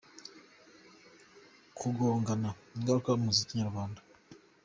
[1.77, 3.99] Kugongana ingaruka ku muziki nyarwanda